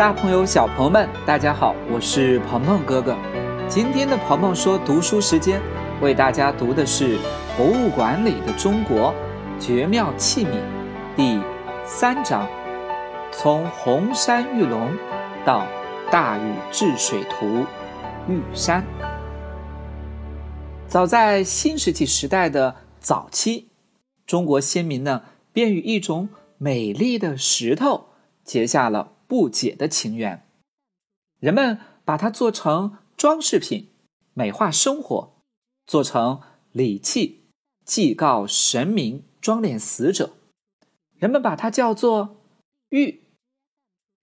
[0.00, 3.14] 大朋友、小朋友们，大家好，我是鹏鹏哥哥。
[3.68, 5.60] 今天的鹏鹏说读书时间，
[6.00, 7.18] 为大家读的是
[7.54, 9.14] 《博物馆里的中国：
[9.58, 10.48] 绝妙器皿》
[11.14, 11.38] 第
[11.84, 12.48] 三章，
[13.30, 14.90] 从红山玉龙
[15.44, 15.66] 到
[16.10, 17.66] 大禹治水图
[18.26, 18.82] 玉山。
[20.88, 23.68] 早在新石器时代的早期，
[24.26, 28.06] 中国先民呢，便与一种美丽的石头
[28.42, 29.12] 结下了。
[29.30, 30.44] 不解的情缘，
[31.38, 33.90] 人们把它做成装饰品，
[34.34, 35.44] 美化生活；
[35.86, 36.40] 做成
[36.72, 37.44] 礼器，
[37.84, 40.32] 祭告神明，装殓死者。
[41.16, 42.42] 人们把它叫做
[42.88, 43.22] 玉。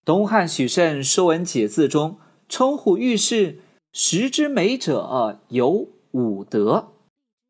[0.04, 2.20] 东汉许慎《说文解字》中
[2.50, 3.62] 称呼玉是
[3.94, 6.96] “石之美者有五德”，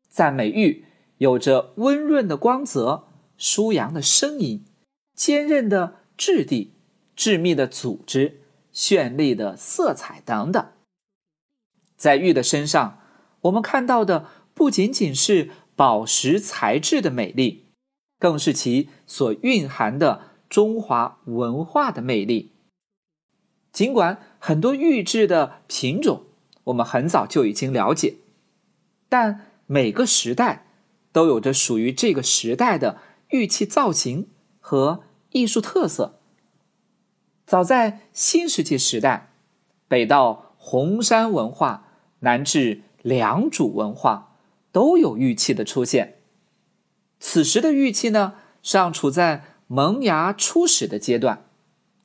[0.08, 0.84] 赞美玉
[1.16, 4.64] 有着温润的光泽、舒扬的声音、
[5.16, 6.77] 坚韧的质地。
[7.18, 10.68] 致密的组织、绚丽的色彩等等，
[11.96, 13.00] 在玉的身上，
[13.40, 17.72] 我们看到的不仅仅是宝石材质的美丽，
[18.20, 22.52] 更是其所蕴含的中华文化的魅力。
[23.72, 26.26] 尽管很多玉质的品种
[26.66, 28.18] 我们很早就已经了解，
[29.08, 30.68] 但每个时代
[31.10, 32.98] 都有着属于这个时代的
[33.30, 34.28] 玉器造型
[34.60, 36.17] 和艺术特色。
[37.48, 39.30] 早在新石器时代，
[39.88, 44.34] 北到红山文化，南至良渚文化，
[44.70, 46.18] 都有玉器的出现。
[47.18, 51.46] 此时的玉器呢，尚处在萌芽初始的阶段，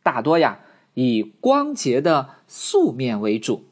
[0.01, 0.61] 大多呀
[0.93, 3.65] 以光洁的素面为主，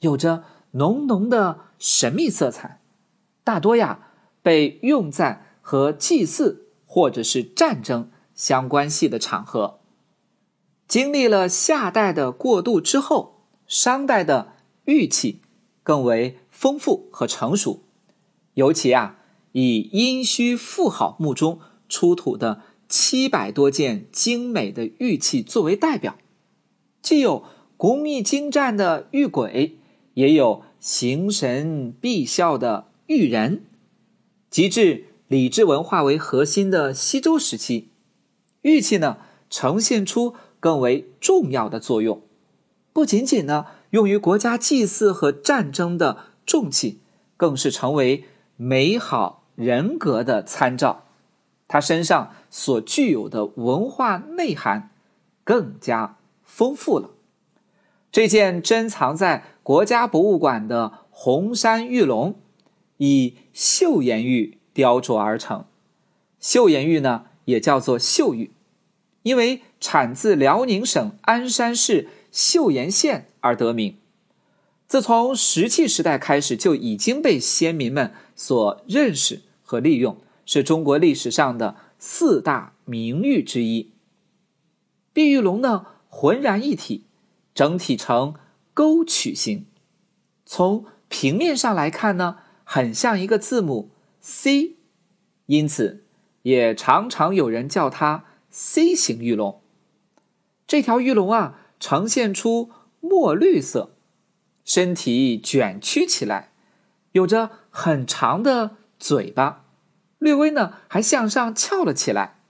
[0.00, 2.82] 有着浓浓的神秘色彩，
[3.42, 4.10] 大多呀
[4.42, 9.75] 被用在和祭祀或者是战争相关系的场合。
[10.88, 14.52] 经历了夏代的过渡之后，商代的
[14.84, 15.40] 玉器
[15.82, 17.82] 更为丰富和成熟。
[18.54, 19.18] 尤其啊，
[19.50, 21.58] 以殷墟妇好墓中
[21.88, 26.16] 出土的七百多件精美的玉器作为代表，
[27.02, 27.44] 既有
[27.76, 29.72] 工艺精湛的玉簋，
[30.14, 33.64] 也有形神必效的玉人。
[34.48, 37.88] 及至礼制文化为核心的西周时期，
[38.62, 39.18] 玉器呢
[39.50, 40.34] 呈现出。
[40.66, 42.20] 更为重要的作用，
[42.92, 46.98] 不仅仅呢用于国家祭祀和战争的重器，
[47.36, 48.24] 更是成为
[48.56, 51.04] 美好人格的参照。
[51.68, 54.90] 他身上所具有的文化内涵
[55.44, 57.10] 更加丰富了。
[58.10, 62.34] 这件珍藏在国家博物馆的红山玉龙，
[62.96, 65.64] 以岫岩玉雕琢而成。
[66.42, 68.50] 岫岩玉呢，也叫做岫玉。
[69.22, 73.96] 因为产自辽宁省鞍山市岫岩县而得名。
[74.86, 83.90] 自从石器时代开始，就已经被先民们所认识和利用，是中国历史上的四大名玉之一。
[85.12, 87.04] 碧玉龙呢，浑然一体，
[87.54, 88.34] 整体呈
[88.74, 89.66] 钩曲形。
[90.44, 94.76] 从平面上来看呢，很像一个字母 C，
[95.46, 96.04] 因此
[96.42, 98.24] 也常常有人叫它。
[98.58, 99.60] C 型玉龙，
[100.66, 103.96] 这条玉龙啊，呈现出墨绿色，
[104.64, 106.52] 身体卷曲起来，
[107.12, 109.64] 有着很长的嘴巴，
[110.18, 112.40] 略微呢还向上翘了起来，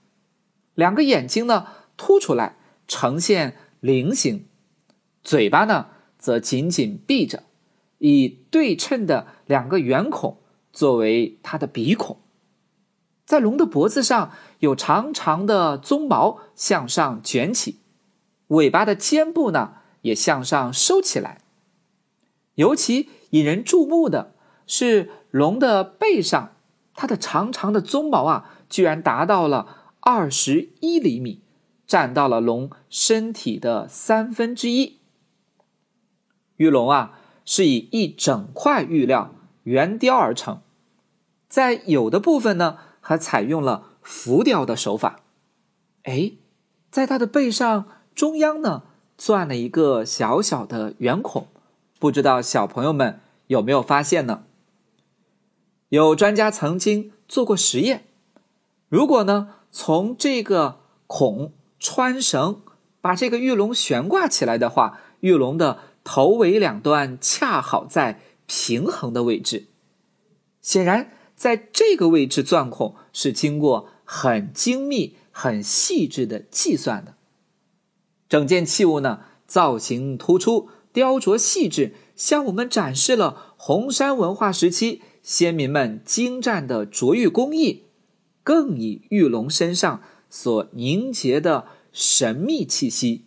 [0.73, 2.57] 两个眼睛呢凸出来，
[2.87, 4.47] 呈现菱形，
[5.23, 7.43] 嘴巴呢则紧紧闭着，
[7.99, 10.41] 以对称的两个圆孔
[10.73, 12.19] 作为它的鼻孔。
[13.25, 17.81] 在龙的脖子上有长长的鬃毛向上卷起，
[18.47, 21.41] 尾巴的尖部呢也向上收起来。
[22.55, 24.33] 尤其引人注目的
[24.65, 26.55] 是龙的背上，
[26.93, 31.41] 它的长长的鬃毛啊，居然达到了二十一厘米，
[31.85, 34.97] 占到了龙身体的三分之一。
[36.55, 40.61] 玉龙啊，是以一整块玉料圆雕而成，
[41.47, 42.77] 在有的部分呢。
[42.99, 45.21] 还采用了浮雕的手法，
[46.03, 46.33] 哎，
[46.91, 48.81] 在它的背上中央呢，
[49.15, 51.45] 钻了一个小小的圆孔，
[51.99, 54.45] 不知道小朋友们有没有发现呢？
[55.89, 58.07] 有专家曾经做过实验，
[58.89, 62.61] 如果呢从这个孔穿绳，
[63.01, 69.67] 把这个玉龙悬挂起来的话，玉龙的头尾两端恰好在平衡的位置，
[70.59, 71.11] 显然。
[71.35, 77.13] 在这个位置钻孔是经过很精密、很细致的计算的。
[78.29, 87.83] 整件器物呢，造型突出，雕琢细致，向我们展示了红山文化时期先民们精湛的琢玉工艺，
[88.43, 93.25] 更以玉龙身上所凝结的神秘气息，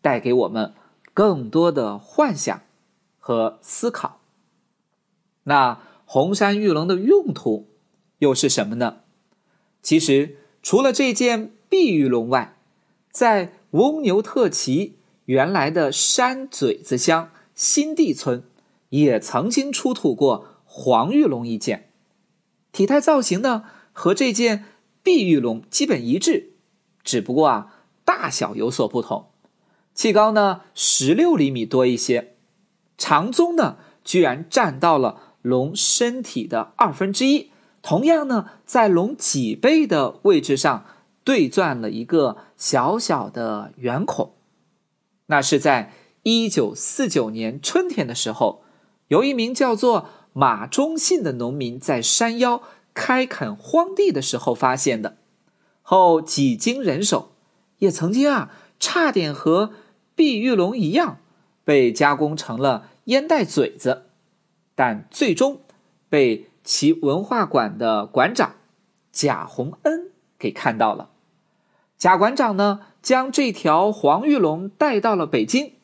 [0.00, 0.74] 带给我们
[1.14, 2.62] 更多的幻想
[3.18, 4.20] 和思考。
[5.44, 7.68] 那红山玉龙的用途
[8.18, 8.98] 又是什么呢？
[9.82, 12.56] 其实，除了这件碧玉龙外，
[13.10, 18.42] 在翁牛特旗原来的山嘴子乡新地村，
[18.88, 21.90] 也曾经出土过黄玉龙一件，
[22.72, 24.64] 体态造型呢和这件
[25.02, 26.54] 碧玉龙基本一致，
[27.04, 29.30] 只不过啊大小有所不同，
[29.94, 32.34] 器高呢十六厘米多一些，
[32.98, 37.50] 长鬃呢居然占到了龙身体的二分之一。
[37.82, 40.84] 同样呢，在龙脊背的位置上
[41.24, 44.34] 对钻了一个小小的圆孔，
[45.26, 48.62] 那是在一九四九年春天的时候，
[49.08, 52.62] 有一名叫做马忠信的农民在山腰
[52.94, 55.16] 开垦荒地的时候发现的，
[55.82, 57.32] 后几经人手，
[57.78, 59.72] 也曾经啊差点和
[60.14, 61.18] 碧玉龙一样
[61.64, 64.06] 被加工成了烟袋嘴子，
[64.74, 65.60] 但最终
[66.08, 66.46] 被。
[66.62, 68.54] 其文化馆的馆长
[69.10, 71.10] 贾洪恩给看到了，
[71.98, 75.74] 贾馆长呢将这条黄玉龙带到了北京，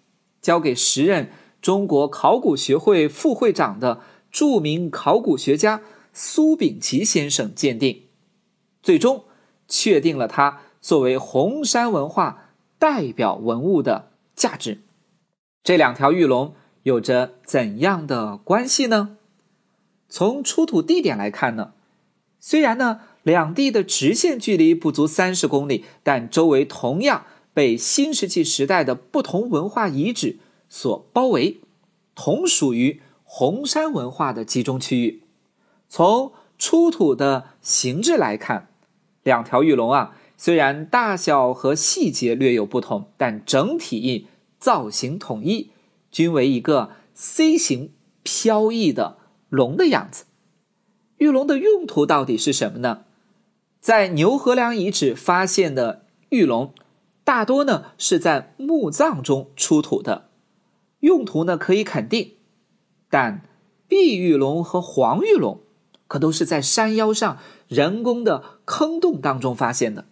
[0.40, 1.30] 交给时任
[1.60, 4.00] 中国考古学会副会长的
[4.30, 5.82] 著名考古学家
[6.14, 8.04] 苏秉琦先生鉴定，
[8.82, 9.24] 最终
[9.68, 14.80] 确定了它作为红山文化代表文物的价值。
[15.62, 16.54] 这两条玉龙
[16.84, 19.18] 有着怎样的关系呢？
[20.08, 21.72] 从出土地点来看呢，
[22.38, 30.38] 虽然呢两地的直线距离不足三十公里，但周围同样被新石器时代的不同文化遗址
[30.69, 31.58] 所包围，
[32.14, 35.25] 同属于红山文化的集中区域。
[35.88, 38.69] 从出土的形制来看，
[39.25, 44.28] 两条玉龙啊，虽然大小和细节略有不同，但整体
[44.61, 45.70] 造型统一，
[46.12, 47.90] 均为一个 C 型
[48.23, 49.19] 飘逸的。
[49.49, 50.26] 龙的样子，
[51.19, 53.05] 玉龙的用途到底是什么呢？
[53.86, 56.74] 在牛河梁遗址发现的玉龙，
[57.22, 60.28] 大多呢是在墓葬中出土的，
[60.98, 62.32] 用途呢可以肯定。
[63.08, 63.42] 但
[63.86, 65.60] 碧玉龙和黄玉龙，
[66.08, 67.38] 可都是在山腰上
[67.68, 70.06] 人工的坑洞当中发现的，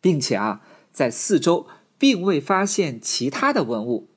[0.00, 1.66] 并且啊，在四周
[1.98, 4.08] 并未发现其他的文物，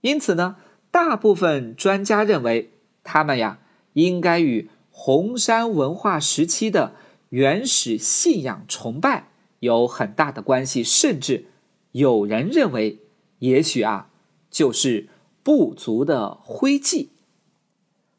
[0.00, 0.54] 因此呢，
[0.92, 2.70] 大部分专家认为
[3.02, 3.58] 他们呀。
[3.94, 6.94] 应该与红山文化时期的
[7.32, 9.28] 原始信仰崇拜
[9.60, 11.46] 有很大的关系，甚至
[11.92, 12.98] 有人认为，
[13.38, 14.10] 也许啊，
[14.50, 15.08] 就是
[15.42, 17.08] 部族的徽记。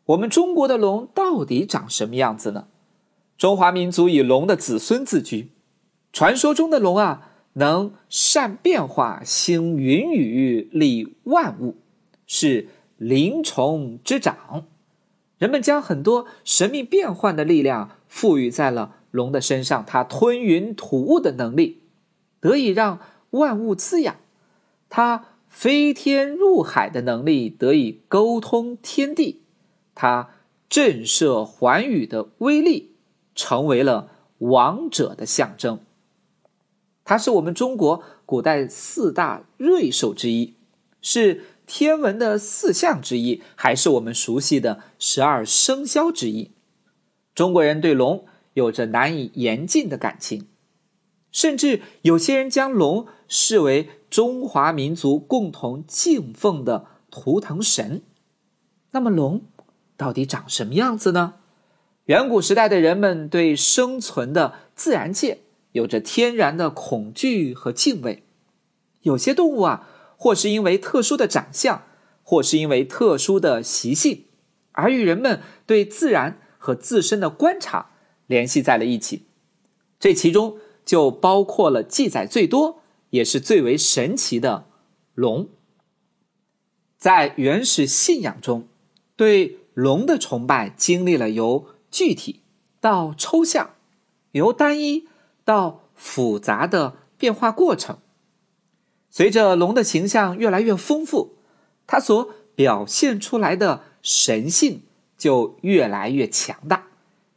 [0.05, 2.67] 我们中国的龙到底长什么样子呢？
[3.37, 5.51] 中华民族以龙的子孙自居，
[6.11, 11.75] 传说中的龙啊，能善变化，兴云雨，利万物，
[12.25, 12.67] 是
[12.97, 14.65] 灵虫之长。
[15.37, 21.83] 人们将很多神秘变幻的力量赋予在了龙的身上，它吞云吐雾的能力
[22.39, 22.99] 得以让
[23.29, 24.17] 万物滋养，
[24.89, 29.43] 它飞天入海的能力得以沟通天地，
[29.93, 30.31] 它
[30.67, 32.95] 震慑寰宇的威力
[33.35, 34.09] 成为了
[34.39, 35.79] 王者的象征。
[37.05, 40.55] 它是我们中国古代四大瑞兽之一，
[41.01, 41.43] 是。
[41.65, 46.51] 天文的四象之一，还是我们熟悉的十二生肖之一。
[47.33, 50.47] 中国人对龙有着难以言尽的感情，
[51.31, 58.01] 甚至有些人将龙视为中华民族共同敬奉的图腾神。
[58.91, 59.43] 那么，龙
[59.97, 61.35] 到底长什么样子呢？
[62.05, 65.39] 远古时代的人们对生存的自然界
[65.71, 68.23] 有着天然的恐惧和敬畏。
[69.01, 69.89] 有些动物啊。
[70.15, 71.83] 或是因为特殊的长相，
[72.21, 74.27] 或是因为特殊的习性，
[74.71, 77.91] 而与人们对自然和自身的观察
[78.33, 79.27] 联系在了一起。
[79.99, 84.65] 这其中就包括了记载最多，也是最为神奇的
[85.13, 85.47] 龙。
[86.97, 88.67] 在原始信仰中，
[89.15, 92.41] 对龙的崇拜经历了由具体
[92.81, 93.75] 到抽象，
[94.31, 95.07] 由单一
[95.45, 97.99] 到复杂的变化过程。
[99.09, 101.35] 随着龙的形象越来越丰富，
[101.85, 104.81] 它所表现出来的神性
[105.17, 106.87] 就越来越强大，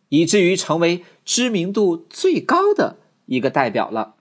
[0.08, 4.14] 以至于成为知名度最高的一个代表了。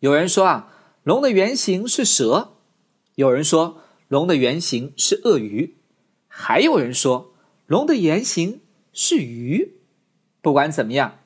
[0.00, 0.72] 有人说啊，
[1.02, 2.52] 龙的原型是蛇，
[3.14, 5.76] 有人说龙的原型是鳄鱼，
[6.28, 7.32] 还有人说
[7.66, 8.60] 龙的原型
[8.92, 9.76] 是鱼。
[10.42, 11.20] 不管怎么样，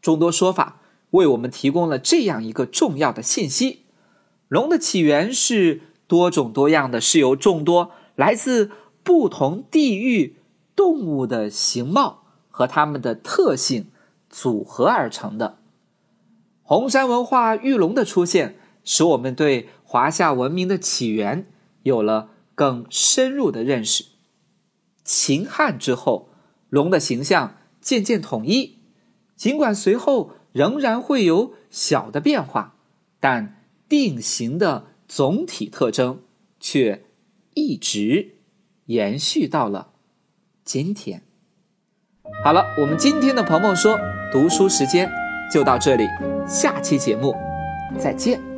[0.00, 3.84] 众多说法为我们提供了这样一个重要的信息：
[4.48, 8.70] 龙的起源是多种多样的，是由众多来自
[9.02, 10.36] 不同地域
[10.74, 12.21] 动物的形貌
[12.62, 13.88] 和它们的特性
[14.30, 15.58] 组合而成的。
[16.62, 21.50] 红山文化玉龙的出现，使我们对华夏文明的起源
[21.82, 24.04] 有了更深入的认识。
[25.02, 26.28] 秦汉之后，
[26.70, 28.78] 龙的形象渐渐统一，
[29.34, 32.76] 尽管随后仍然会有小的变化，
[33.18, 36.20] 但定型的总体特征
[36.60, 37.04] 却
[37.54, 38.36] 一直
[38.86, 39.94] 延续到了
[40.64, 41.24] 今天。
[42.44, 43.98] 好了，我们今天的鹏鹏说
[44.32, 45.10] 读书时间
[45.52, 46.06] 就到这里。
[46.46, 47.34] 下期节目，
[47.98, 48.51] 再见。